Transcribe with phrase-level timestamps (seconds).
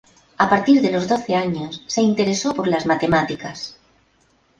[0.39, 3.77] A partir de los doce años se interesó por las matemáticas.